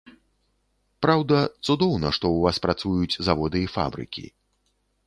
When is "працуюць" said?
2.65-3.19